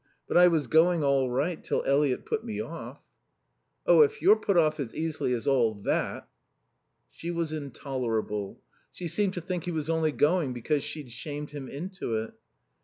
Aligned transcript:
But 0.27 0.35
I 0.35 0.47
was 0.47 0.65
going 0.65 1.03
all 1.03 1.29
right 1.29 1.63
till 1.63 1.83
Eliot 1.85 2.25
put 2.25 2.43
me 2.43 2.59
off." 2.59 3.03
"Oh, 3.85 4.01
if 4.01 4.19
you're 4.19 4.35
put 4.35 4.57
off 4.57 4.79
as 4.79 4.95
easily 4.95 5.31
as 5.35 5.45
all 5.45 5.75
that" 5.83 6.27
She 7.11 7.29
was 7.29 7.53
intolerable. 7.53 8.59
She 8.91 9.07
seemed 9.07 9.33
to 9.35 9.41
think 9.41 9.65
he 9.65 9.71
was 9.71 9.91
only 9.91 10.11
going 10.11 10.53
because 10.53 10.83
she'd 10.83 11.11
shamed 11.11 11.51
him 11.51 11.69
into 11.69 12.15
it. 12.15 12.33